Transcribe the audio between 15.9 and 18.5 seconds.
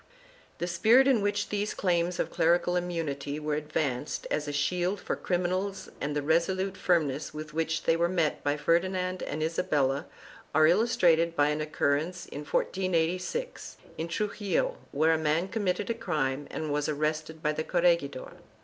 a crime and was arrested by the corregidor.